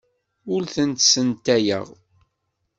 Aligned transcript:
Ur 0.53 0.61
tent-ssentayeɣ. 0.73 1.87